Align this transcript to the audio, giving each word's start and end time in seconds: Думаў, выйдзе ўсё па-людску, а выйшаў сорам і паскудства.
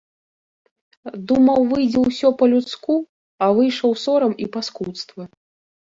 Думаў, 1.33 1.61
выйдзе 1.75 1.99
ўсё 2.07 2.33
па-людску, 2.41 2.93
а 3.43 3.53
выйшаў 3.61 3.91
сорам 4.09 4.33
і 4.45 4.53
паскудства. 4.59 5.23